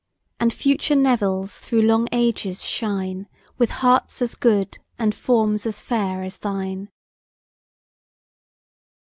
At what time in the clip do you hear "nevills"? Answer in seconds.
0.95-1.59